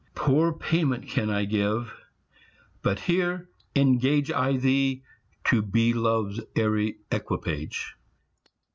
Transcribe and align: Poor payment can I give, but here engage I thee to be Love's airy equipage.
Poor 0.15 0.51
payment 0.51 1.07
can 1.07 1.29
I 1.29 1.45
give, 1.45 1.93
but 2.81 3.01
here 3.01 3.51
engage 3.75 4.31
I 4.31 4.57
thee 4.57 5.03
to 5.43 5.61
be 5.61 5.93
Love's 5.93 6.39
airy 6.55 6.97
equipage. 7.11 7.93